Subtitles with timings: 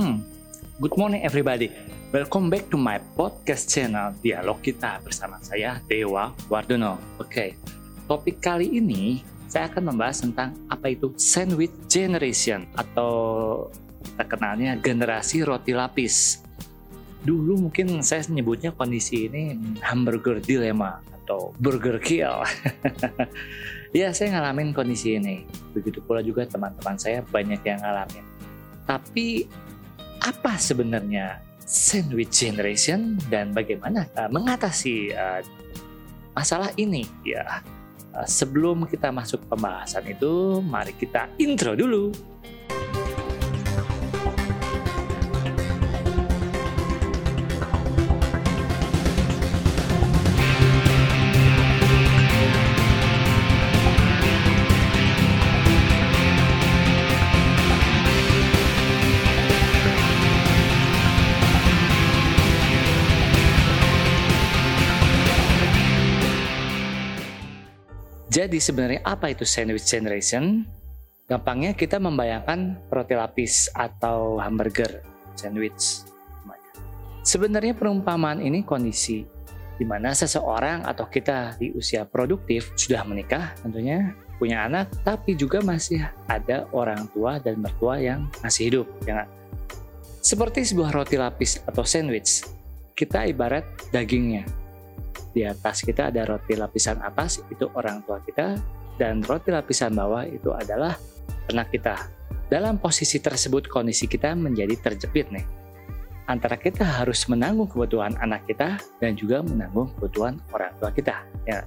[0.00, 0.24] Hmm,
[0.80, 1.68] good morning everybody.
[2.08, 6.96] Welcome back to my podcast channel Dialog Kita bersama saya Dewa Wardono.
[7.20, 7.52] Oke,
[8.08, 13.12] topik kali ini saya akan membahas tentang apa itu sandwich generation atau
[14.00, 16.48] kita kenalnya generasi roti lapis.
[17.20, 19.52] Dulu mungkin saya menyebutnya kondisi ini
[19.84, 22.40] hamburger dilema atau burger kill.
[24.00, 25.44] ya saya ngalamin kondisi ini.
[25.76, 28.24] Begitu pula juga teman-teman saya banyak yang ngalamin.
[28.88, 29.44] Tapi
[30.20, 35.40] apa sebenarnya sandwich generation dan bagaimana uh, mengatasi uh,
[36.36, 37.08] masalah ini?
[37.24, 37.64] Ya
[38.14, 42.12] uh, sebelum kita masuk pembahasan itu mari kita intro dulu
[68.40, 70.64] Jadi sebenarnya apa itu sandwich generation?
[71.28, 75.04] Gampangnya kita membayangkan roti lapis atau hamburger
[75.36, 76.08] sandwich.
[77.20, 79.28] Sebenarnya perumpamaan ini kondisi
[79.76, 85.60] di mana seseorang atau kita di usia produktif sudah menikah tentunya punya anak tapi juga
[85.60, 89.24] masih ada orang tua dan mertua yang masih hidup ya
[90.20, 92.44] seperti sebuah roti lapis atau sandwich
[92.92, 94.44] kita ibarat dagingnya
[95.30, 98.58] di atas kita ada roti lapisan atas itu orang tua kita
[98.98, 100.98] dan roti lapisan bawah itu adalah
[101.48, 101.96] anak kita.
[102.50, 105.46] Dalam posisi tersebut kondisi kita menjadi terjepit nih.
[106.26, 111.26] Antara kita harus menanggung kebutuhan anak kita dan juga menanggung kebutuhan orang tua kita.
[111.46, 111.66] Ya.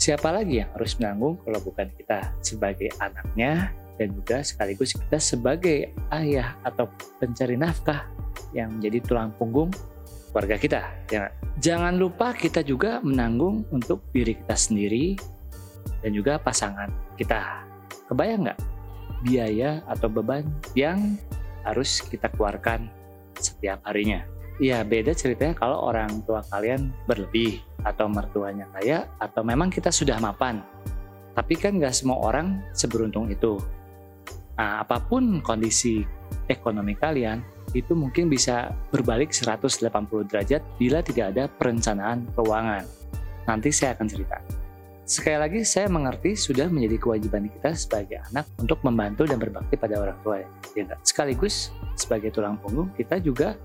[0.00, 3.68] Siapa lagi yang harus menanggung kalau bukan kita sebagai anaknya
[4.00, 6.88] dan juga sekaligus kita sebagai ayah atau
[7.20, 8.08] pencari nafkah
[8.56, 9.68] yang menjadi tulang punggung
[10.30, 10.80] keluarga kita.
[11.10, 11.34] Ya.
[11.60, 15.18] Jangan lupa kita juga menanggung untuk diri kita sendiri
[16.00, 17.66] dan juga pasangan kita.
[18.08, 18.60] Kebayang nggak
[19.26, 21.18] biaya atau beban yang
[21.66, 22.88] harus kita keluarkan
[23.36, 24.24] setiap harinya?
[24.60, 30.20] Ya beda ceritanya kalau orang tua kalian berlebih atau mertuanya kaya atau memang kita sudah
[30.20, 30.60] mapan.
[31.32, 33.56] Tapi kan nggak semua orang seberuntung itu.
[34.60, 36.04] Nah, apa pun kondisi
[36.44, 37.40] ekonomi kalian,
[37.72, 39.90] itu mungkin bisa berbalik 180
[40.26, 42.84] derajat bila tidak ada perencanaan keuangan.
[43.46, 44.38] Nanti saya akan cerita.
[45.10, 49.98] Sekali lagi, saya mengerti sudah menjadi kewajiban kita sebagai anak untuk membantu dan berbakti pada
[49.98, 50.46] orang tua.
[50.78, 53.58] Ya, Sekaligus, sebagai tulang punggung, kita juga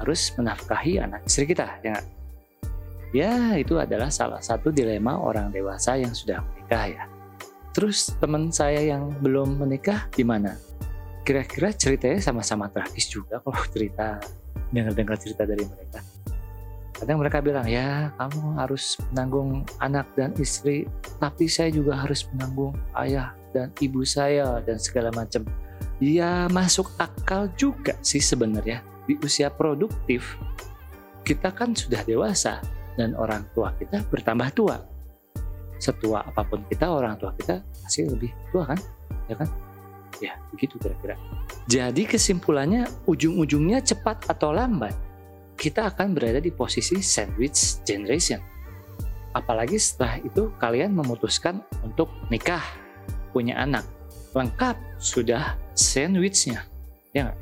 [0.00, 1.68] harus menafkahi anak istri kita.
[1.84, 2.00] Ya,
[3.12, 7.04] ya itu adalah salah satu dilema orang dewasa yang sudah menikah ya.
[7.76, 10.56] Terus teman saya yang belum menikah gimana?
[11.26, 14.22] Kira-kira ceritanya sama-sama tragis juga kalau cerita
[14.70, 15.98] dengar-dengar cerita dari mereka.
[16.96, 20.88] Kadang mereka bilang, ya kamu harus menanggung anak dan istri,
[21.18, 25.44] tapi saya juga harus menanggung ayah dan ibu saya dan segala macam.
[26.00, 28.80] Ya masuk akal juga sih sebenarnya.
[29.04, 30.38] Di usia produktif,
[31.26, 32.62] kita kan sudah dewasa
[32.96, 34.78] dan orang tua kita bertambah tua.
[35.76, 38.80] Setua apa pun kita, orang tua kita masih lebih tua kan?
[39.28, 39.65] Ya kan?
[40.20, 41.20] Ya, begitu kira-kira.
[41.68, 44.96] Jadi kesimpulannya ujung-ujungnya cepat atau lambat
[45.56, 48.38] kita akan berada di posisi sandwich generation.
[49.32, 52.62] Apalagi setelah itu kalian memutuskan untuk nikah,
[53.32, 53.84] punya anak.
[54.36, 56.64] Lengkap sudah sandwichnya.
[57.12, 57.38] Ya gak?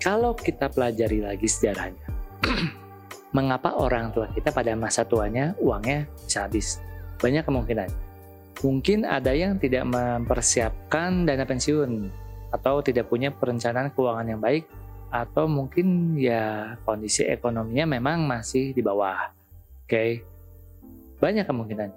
[0.00, 2.08] Kalau kita pelajari lagi sejarahnya,
[3.36, 6.80] mengapa orang tua kita pada masa tuanya uangnya bisa habis?
[7.20, 8.11] Banyak kemungkinan
[8.62, 12.06] Mungkin ada yang tidak mempersiapkan dana pensiun
[12.54, 14.70] atau tidak punya perencanaan keuangan yang baik
[15.10, 19.34] atau mungkin ya kondisi ekonominya memang masih di bawah.
[19.84, 19.90] Oke.
[19.90, 20.10] Okay.
[21.18, 21.90] Banyak kemungkinan.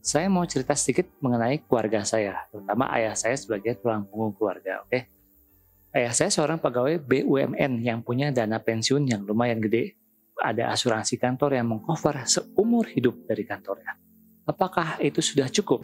[0.00, 4.90] Saya mau cerita sedikit mengenai keluarga saya, terutama ayah saya sebagai tulang punggung keluarga, oke?
[4.92, 5.02] Okay?
[5.90, 9.98] Ayah saya seorang pegawai BUMN yang punya dana pensiun yang lumayan gede.
[10.36, 14.05] Ada asuransi kantor yang mengcover seumur hidup dari kantornya.
[14.46, 15.82] Apakah itu sudah cukup?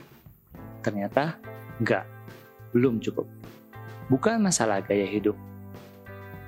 [0.87, 1.35] Ternyata
[1.83, 2.07] enggak,
[2.71, 3.27] belum cukup.
[4.07, 5.35] Bukan masalah gaya hidup,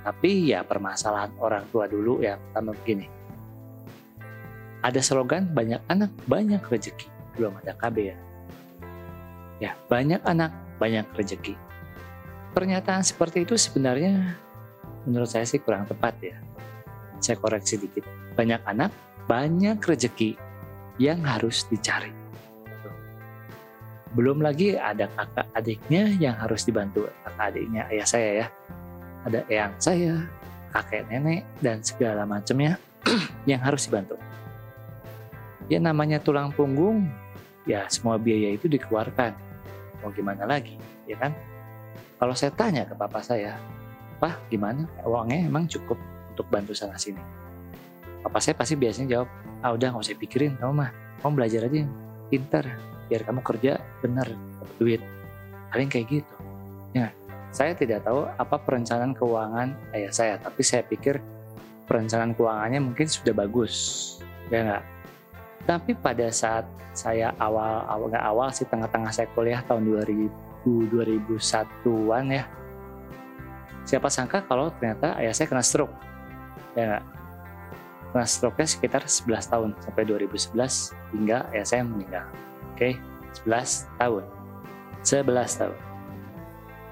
[0.07, 3.11] tapi ya permasalahan orang tua dulu ya pertama begini.
[4.87, 8.17] Ada slogan banyak anak banyak rezeki, belum ada KB ya.
[9.59, 11.59] Ya, banyak anak banyak rezeki.
[12.55, 14.39] Pernyataan seperti itu sebenarnya
[15.03, 16.39] menurut saya sih kurang tepat ya.
[17.19, 18.07] Saya koreksi dikit.
[18.39, 18.95] Banyak anak
[19.27, 20.37] banyak rezeki,
[20.99, 22.13] yang harus dicari.
[24.15, 28.49] Belum lagi ada kakak adiknya yang harus dibantu, kakak adiknya ayah saya ya.
[29.25, 30.15] ada eyang saya,
[30.69, 32.77] kakek nenek, dan segala macamnya
[33.51, 34.21] yang harus dibantu.
[35.65, 37.09] Ya namanya tulang punggung,
[37.65, 39.33] ya semua biaya itu dikeluarkan.
[40.05, 40.77] Mau gimana lagi,
[41.09, 41.33] ya kan?
[42.21, 43.57] Kalau saya tanya ke papa saya,
[44.21, 44.85] Pak gimana?
[45.09, 45.97] Uangnya emang cukup
[46.31, 47.21] untuk bantu sana sini.
[48.21, 49.29] Papa saya pasti biasanya jawab,
[49.65, 50.91] ah udah nggak usah pikirin, kamu mah,
[51.25, 51.89] kamu belajar aja
[52.29, 52.65] pintar,
[53.09, 55.03] biar kamu kerja benar, dapat duit.
[55.73, 56.35] Paling kayak gitu.
[56.93, 57.09] Ya,
[57.49, 61.19] saya tidak tahu apa perencanaan keuangan ayah saya, tapi saya pikir
[61.89, 63.75] perencanaan keuangannya mungkin sudah bagus,
[64.53, 64.85] ya nggak?
[65.65, 72.25] Tapi pada saat saya awal awal nggak awal sih tengah-tengah saya kuliah tahun 2000 2001-an
[72.33, 72.45] ya.
[73.85, 75.93] Siapa sangka kalau ternyata ayah saya kena stroke.
[76.73, 77.05] Ya nggak?
[78.15, 80.55] Kena stroke-nya sekitar 11 tahun sampai 2011
[81.19, 82.31] hingga ayah saya meninggal.
[82.71, 82.95] Oke,
[83.43, 84.23] 11 tahun.
[85.03, 85.79] 11 tahun.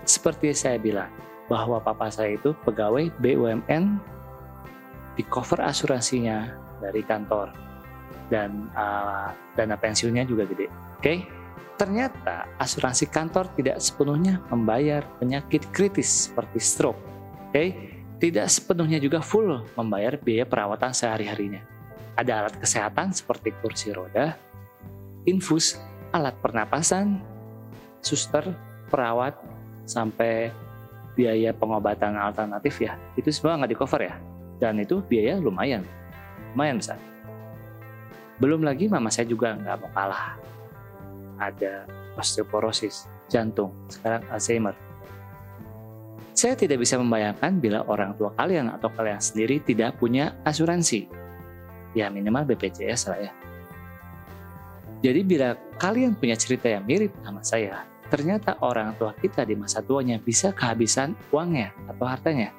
[0.03, 1.07] Seperti saya bilang,
[1.47, 4.01] bahwa papa saya itu pegawai BUMN
[5.15, 7.53] di cover asuransinya dari kantor
[8.33, 10.73] dan uh, dana pensiunnya juga gede.
[10.97, 11.19] Oke, okay?
[11.77, 16.99] ternyata asuransi kantor tidak sepenuhnya membayar penyakit kritis seperti stroke.
[17.47, 17.69] Oke, okay?
[18.23, 21.59] Tidak sepenuhnya juga full membayar biaya perawatan sehari-harinya.
[22.15, 24.39] Ada alat kesehatan seperti kursi roda,
[25.27, 25.75] infus,
[26.15, 27.19] alat pernapasan,
[27.99, 28.47] suster,
[28.87, 29.35] perawat,
[29.91, 30.55] sampai
[31.19, 32.95] biaya pengobatan alternatif ya.
[33.19, 34.15] Itu semua nggak di cover ya?
[34.63, 35.83] Dan itu biaya lumayan.
[36.55, 37.03] Lumayan besar.
[38.39, 40.39] Belum lagi mama saya juga nggak mau kalah.
[41.43, 44.92] Ada osteoporosis jantung sekarang Alzheimer
[46.33, 51.09] saya tidak bisa membayangkan bila orang tua kalian atau kalian sendiri tidak punya asuransi
[51.93, 53.33] ya minimal BPJS lah ya
[55.03, 59.81] jadi bila kalian punya cerita yang mirip sama saya ternyata orang tua kita di masa
[59.81, 62.53] tuanya bisa kehabisan uangnya atau hartanya.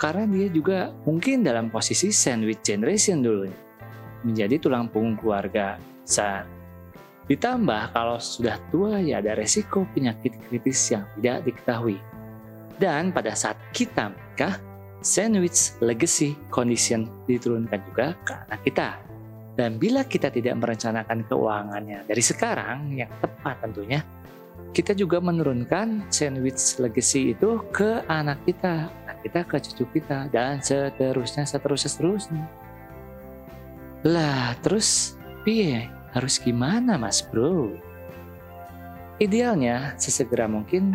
[0.00, 3.44] Karena dia juga mungkin dalam posisi sandwich generation dulu
[4.24, 6.48] menjadi tulang punggung keluarga besar.
[7.28, 12.00] Ditambah kalau sudah tua ya ada resiko penyakit kritis yang tidak diketahui.
[12.78, 14.58] Dan pada saat kita menikah,
[15.04, 18.88] sandwich legacy condition diturunkan juga ke anak kita.
[19.54, 24.02] Dan bila kita tidak merencanakan keuangannya dari sekarang yang tepat tentunya,
[24.74, 30.58] kita juga menurunkan sandwich legacy itu ke anak kita, anak kita ke cucu kita, dan
[30.58, 32.44] seterusnya, seterusnya, seterusnya.
[34.02, 35.14] Lah, terus
[35.46, 35.86] piye?
[36.10, 37.74] Harus gimana mas bro?
[39.22, 40.94] Idealnya sesegera mungkin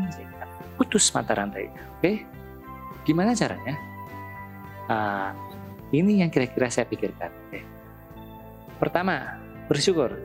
[0.79, 2.23] putus mata rantainya, oke?
[3.03, 3.75] Gimana caranya?
[4.87, 5.31] Uh,
[5.91, 7.29] ini yang kira-kira saya pikirkan.
[7.51, 7.67] Okay?
[8.79, 9.35] Pertama,
[9.67, 10.15] bersyukur.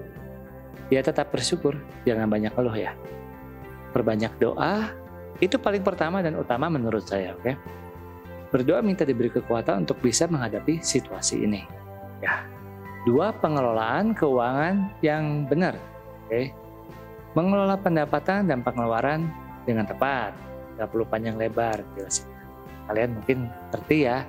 [0.94, 1.74] Ya tetap bersyukur,
[2.06, 2.94] jangan banyak keluh ya
[3.94, 4.90] perbanyak doa,
[5.38, 7.54] itu paling pertama dan utama menurut saya, oke?
[8.50, 11.62] Berdoa minta diberi kekuatan untuk bisa menghadapi situasi ini.
[12.18, 12.42] Ya.
[13.06, 15.78] Dua, pengelolaan keuangan yang benar,
[16.26, 16.50] oke?
[17.38, 19.30] Mengelola pendapatan dan pengeluaran
[19.64, 20.32] dengan tepat.
[20.78, 22.24] Gak perlu panjang lebar jelas.
[22.88, 24.24] Kalian mungkin ngerti ya.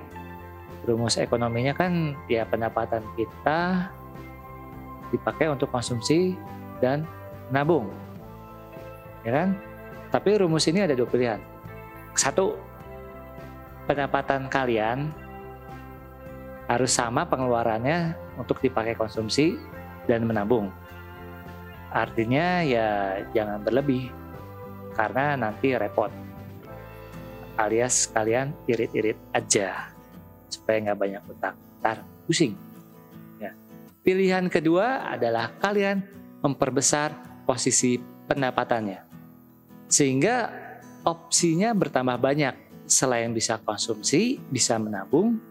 [0.86, 3.90] Rumus ekonominya kan ya pendapatan kita
[5.10, 6.38] dipakai untuk konsumsi
[6.78, 7.02] dan
[7.50, 7.90] nabung
[9.26, 9.48] ya kan?
[10.14, 11.42] Tapi rumus ini ada dua pilihan.
[12.14, 12.54] Satu,
[13.90, 15.10] pendapatan kalian
[16.70, 19.58] harus sama pengeluarannya untuk dipakai konsumsi
[20.06, 20.70] dan menabung.
[21.90, 24.14] Artinya ya jangan berlebih
[24.96, 26.08] karena nanti repot.
[27.56, 29.92] Alias kalian irit-irit aja
[30.48, 31.56] supaya nggak banyak utang.
[31.80, 32.56] Ntar pusing.
[33.40, 33.52] Ya.
[34.00, 36.04] Pilihan kedua adalah kalian
[36.40, 37.12] memperbesar
[37.44, 39.00] posisi pendapatannya.
[39.86, 40.50] Sehingga
[41.06, 42.54] opsinya bertambah banyak.
[42.86, 45.42] Selain bisa konsumsi, bisa menabung,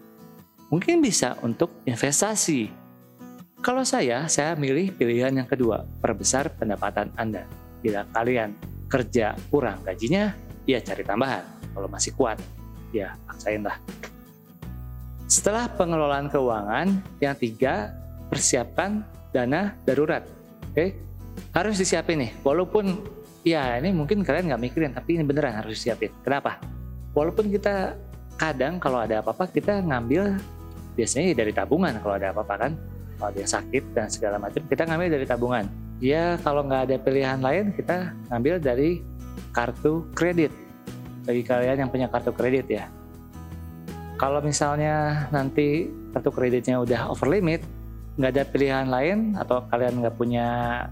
[0.72, 2.72] mungkin bisa untuk investasi.
[3.60, 7.44] Kalau saya, saya milih pilihan yang kedua, perbesar pendapatan Anda.
[7.84, 11.42] Bila kalian kerja kurang gajinya, ya cari tambahan.
[11.74, 12.38] Kalau masih kuat,
[12.94, 13.76] ya paksain lah.
[15.26, 17.92] Setelah pengelolaan keuangan, yang tiga,
[18.30, 19.02] persiapkan
[19.34, 20.22] dana darurat.
[20.72, 20.94] Oke,
[21.52, 22.30] harus disiapin nih.
[22.46, 23.16] Walaupun
[23.46, 26.58] ya ini mungkin kalian nggak mikirin tapi ini beneran harus disiapin kenapa
[27.14, 27.94] walaupun kita
[28.34, 30.34] kadang kalau ada apa-apa kita ngambil
[30.98, 32.72] biasanya dari tabungan kalau ada apa-apa kan
[33.22, 35.64] kalau dia sakit dan segala macam kita ngambil dari tabungan
[36.02, 39.00] ya kalau nggak ada pilihan lain kita ngambil dari
[39.52, 40.52] kartu kredit
[41.24, 42.84] bagi kalian yang punya kartu kredit ya
[44.16, 47.64] kalau misalnya nanti kartu kreditnya udah over limit
[48.16, 50.46] nggak ada pilihan lain atau kalian nggak punya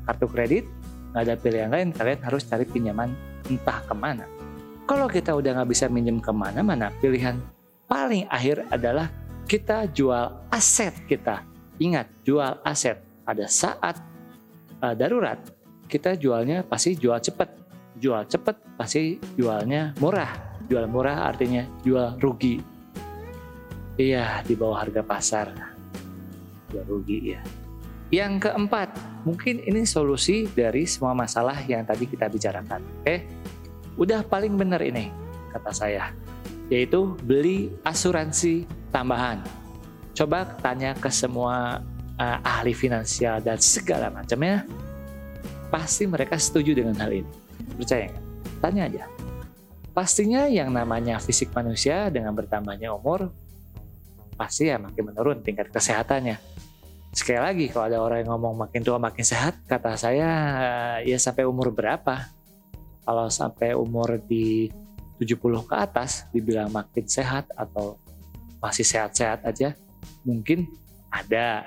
[0.05, 0.65] kartu kredit
[1.13, 3.13] nggak ada pilihan lain kalian harus cari pinjaman
[3.49, 4.25] entah ke mana
[4.85, 7.41] Kalau kita udah nggak bisa minjem ke mana-mana, pilihan
[7.89, 9.09] paling akhir adalah
[9.49, 11.41] kita jual aset kita.
[11.81, 13.01] Ingat, jual aset.
[13.25, 13.97] Pada saat
[14.85, 15.41] uh, darurat,
[15.89, 17.65] kita jualnya pasti jual cepat.
[17.97, 20.61] Jual cepat pasti jualnya murah.
[20.69, 22.61] Jual murah artinya jual rugi.
[23.97, 25.47] Iya, di bawah harga pasar.
[26.69, 27.41] Jual rugi ya.
[28.13, 28.93] Yang keempat,
[29.25, 32.83] mungkin ini solusi dari semua masalah yang tadi kita bicarakan.
[33.01, 33.27] Oke,
[33.97, 35.11] udah paling benar ini,
[35.51, 36.11] kata saya,
[36.69, 39.43] yaitu beli asuransi tambahan.
[40.15, 41.83] Coba tanya ke semua
[42.19, 44.67] uh, ahli finansial dan segala macamnya,
[45.69, 47.33] pasti mereka setuju dengan hal ini.
[47.79, 48.25] Percaya nggak?
[48.61, 49.05] Tanya aja.
[49.95, 53.31] Pastinya yang namanya fisik manusia dengan bertambahnya umur,
[54.35, 56.55] pasti ya makin menurun tingkat kesehatannya
[57.15, 60.31] sekali lagi kalau ada orang yang ngomong makin tua makin sehat kata saya
[61.07, 62.27] ya sampai umur berapa
[63.07, 64.67] kalau sampai umur di
[65.23, 65.39] 70
[65.71, 67.95] ke atas dibilang makin sehat atau
[68.59, 69.79] masih sehat-sehat aja
[70.27, 70.67] mungkin
[71.07, 71.63] ada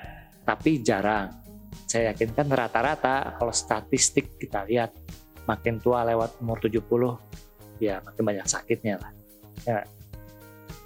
[0.47, 1.35] tapi jarang
[1.83, 4.95] saya yakin kan rata-rata kalau statistik kita lihat
[5.43, 9.11] makin tua lewat umur 70 ya makin banyak sakitnya lah
[9.67, 9.83] ya.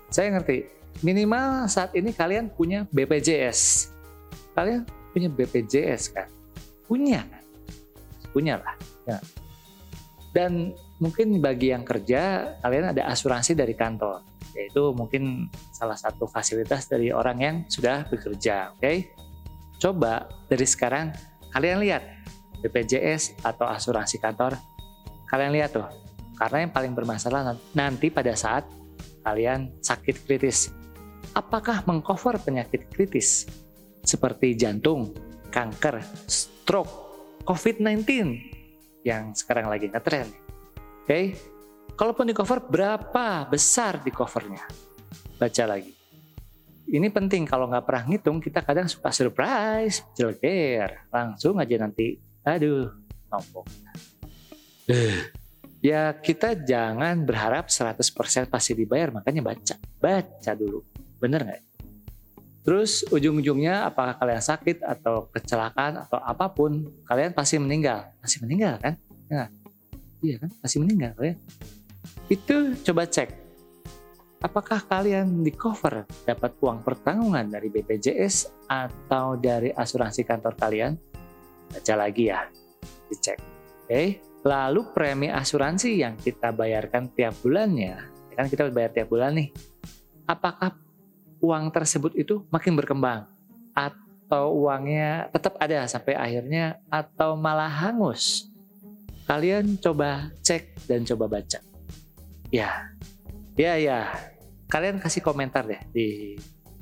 [0.10, 0.65] saya ngerti
[1.06, 3.94] minimal saat ini kalian punya BPJS
[4.58, 6.27] kalian punya BPJS kan?
[6.88, 7.44] Punya kan?
[8.32, 8.75] Punya lah.
[9.08, 9.20] Ya.
[10.32, 10.72] Dan
[11.03, 14.24] mungkin bagi yang kerja, kalian ada asuransi dari kantor.
[14.56, 18.75] Yaitu mungkin salah satu fasilitas dari orang yang sudah bekerja.
[18.75, 18.80] Oke?
[18.80, 18.98] Okay?
[19.81, 21.09] Coba dari sekarang
[21.50, 22.05] kalian lihat
[22.61, 24.53] BPJS atau asuransi kantor.
[25.25, 25.89] Kalian lihat tuh.
[26.38, 28.69] Karena yang paling bermasalah nanti pada saat
[29.25, 30.69] kalian sakit kritis.
[31.33, 33.50] Apakah mengcover penyakit kritis?
[34.01, 35.13] seperti jantung,
[35.53, 36.91] kanker, stroke,
[37.45, 38.05] COVID-19
[39.05, 40.29] yang sekarang lagi ngetren.
[40.29, 41.25] Oke, okay?
[41.97, 44.61] kalaupun di cover berapa besar di covernya?
[45.38, 46.00] Baca lagi.
[46.91, 52.91] Ini penting kalau nggak pernah ngitung kita kadang suka surprise, jelger, langsung aja nanti, aduh,
[53.31, 53.63] nombok.
[55.88, 57.95] ya kita jangan berharap 100%
[58.51, 60.83] pasti dibayar, makanya baca, baca dulu.
[61.15, 61.62] Bener nggak?
[62.67, 68.12] Terus ujung-ujungnya apakah kalian sakit atau kecelakaan atau apa pun, kalian pasti meninggal.
[68.19, 68.93] Pasti meninggal kan?
[69.31, 69.48] Ya.
[70.19, 70.50] Iya kan?
[70.60, 71.39] Pasti meninggal ya.
[72.27, 73.40] Itu coba cek.
[74.41, 80.98] Apakah kalian di cover dapat uang pertanggungan dari BPJS atau dari asuransi kantor kalian?
[81.69, 82.50] Baca lagi ya.
[83.05, 83.38] Dicek.
[83.86, 84.17] Oke.
[84.41, 89.53] Lalu premi asuransi yang kita bayarkan tiap bulannya, ya kan kita bayar tiap bulan nih.
[90.25, 90.74] Apakah
[91.38, 93.29] uang tersebut itu makin berkembang
[93.77, 98.50] atau uangnya tetap ada sampai akhirnya atau malah hangus.
[99.29, 101.62] Kalian coba cek dan coba baca.
[102.50, 102.89] Ya,
[103.62, 104.00] ya, ya.
[104.65, 106.34] Kalian kasih komentar deh di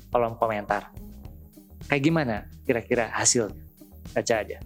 [0.08, 0.88] kolom komentar.
[1.90, 3.60] Kayak gimana kira-kira hasilnya?
[4.16, 4.58] Baca aja.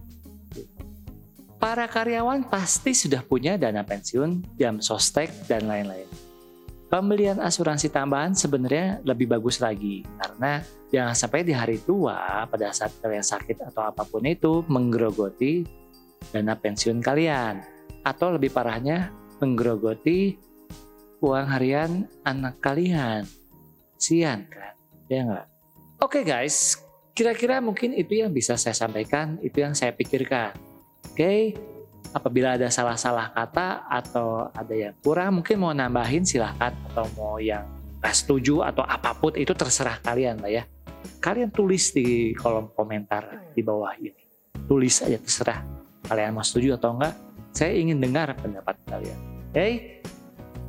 [1.59, 6.05] Para karyawan pasti sudah punya dana pensiun, jam sostek, dan lain-lain
[6.95, 10.63] pembelian asuransi tambahan sebenarnya lebih bagus lagi karena
[10.95, 15.67] jangan sampai di hari tua pada saat kalian sakit atau apa pun itu menggerogoti
[16.31, 17.67] dana pensiun kalian
[18.07, 19.11] atau lebih parahnya
[19.43, 20.39] menggerogoti
[21.25, 23.25] uang harian anak kalian.
[23.97, 24.77] Sian kan?
[25.09, 25.47] Ya enggak?
[26.05, 26.77] Oke guys,
[27.17, 30.53] kira-kira mungkin itu yang bisa saya sampaikan, itu yang saya pikirkan.
[31.09, 31.57] Oke,
[32.15, 37.67] apabila ada salah-salah kata atau ada yang kurang mungkin mau nambahin silahkan atau mau yang
[37.99, 40.63] nggak setuju atau apa pun itu terserah kalian lah ya
[41.25, 44.23] kalian tulis di kolom komentar di bawah ini
[44.69, 45.65] tulis aja terserah
[46.07, 47.17] kalian mau setuju atau enggak
[47.51, 49.19] saya ingin dengar pendapat kalian
[49.51, 50.04] oke okay?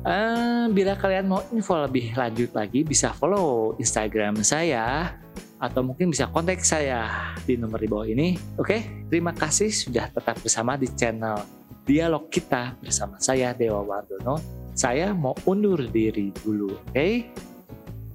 [0.04, 5.16] Eh, bila kalian mau info lebih lanjut lagi bisa follow instagram saya
[5.56, 8.36] atau mungkin bisa kontak saya di nomor di bawah ini.
[8.60, 11.40] Oke, terima kasih sudah tetap bersama di channel
[11.86, 14.36] Dialog Kita bersama saya Dewa Wardono.
[14.76, 16.92] Saya mau undur diri dulu, oke?
[16.92, 17.12] Okay?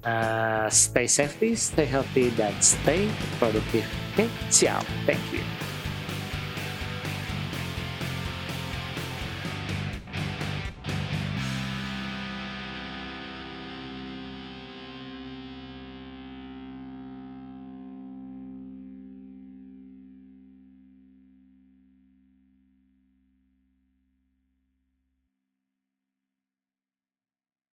[0.02, 3.10] Uh, stay safety, stay healthy, dan stay
[3.42, 3.86] produktif.
[4.14, 4.28] Oke, okay?
[4.50, 4.82] siap.
[5.06, 5.71] Thank you.